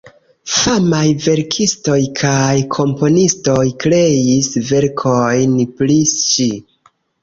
Famaj 0.53 1.03
verkistoj 1.25 1.99
kaj 2.21 2.57
komponistoj 2.79 3.69
kreis 3.87 4.53
verkojn 4.75 5.59
pri 5.79 6.05
ŝi. 6.21 6.53